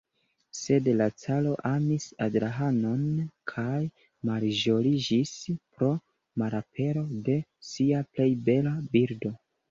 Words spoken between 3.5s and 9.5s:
kaj malĝojiĝis pro malapero de sia plej bela birdo.